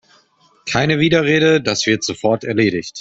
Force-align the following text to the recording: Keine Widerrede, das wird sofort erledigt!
Keine 0.65 0.97
Widerrede, 0.97 1.61
das 1.61 1.85
wird 1.85 2.03
sofort 2.03 2.43
erledigt! 2.43 2.97